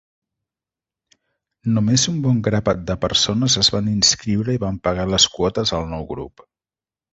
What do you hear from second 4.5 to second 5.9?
i van pagar les quotes al